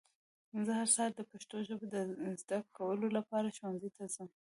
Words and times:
زه 0.65 0.71
هر 0.79 0.89
سهار 0.95 1.11
د 1.15 1.21
پښتو 1.31 1.55
ژبه 1.67 1.85
د 1.93 1.95
ذده 2.41 2.59
کولو 2.77 3.07
لپاره 3.17 3.55
ښونځي 3.57 3.89
ته 3.97 4.03
ځم. 4.13 4.29